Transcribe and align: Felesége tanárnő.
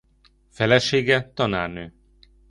Felesége 0.49 1.31
tanárnő. 1.33 1.93